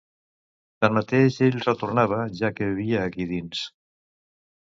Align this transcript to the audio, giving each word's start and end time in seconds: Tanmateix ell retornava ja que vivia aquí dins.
Tanmateix 0.85 1.35
ell 1.47 1.57
retornava 1.65 2.21
ja 2.39 2.49
que 2.61 2.71
vivia 2.71 3.05
aquí 3.11 3.29
dins. 3.33 3.63